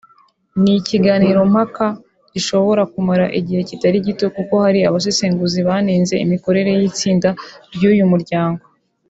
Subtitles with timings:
[0.61, 1.85] ni ikiganiro mpaka
[2.33, 7.29] gishobora kumara igihe kitari gito kuko hari abasesenguzi banenze imikorere y’Itsinda
[7.75, 8.63] ry’Uyu muryango